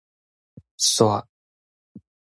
[0.79, 1.29] 徙